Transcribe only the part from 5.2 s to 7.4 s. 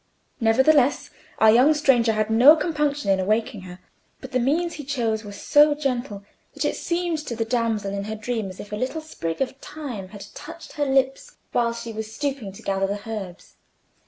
were so gentle, that it seemed to